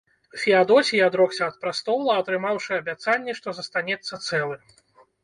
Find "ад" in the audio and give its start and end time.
1.49-1.59